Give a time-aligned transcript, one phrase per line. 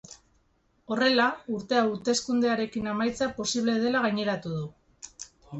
[0.93, 1.27] Horrela,
[1.57, 4.67] urtea hazkundearekin amaitzea posible dela gaineratu du.